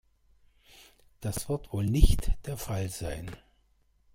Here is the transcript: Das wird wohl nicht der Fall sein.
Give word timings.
Das 1.19 1.47
wird 1.47 1.71
wohl 1.73 1.85
nicht 1.85 2.31
der 2.47 2.57
Fall 2.57 2.89
sein. 2.89 3.29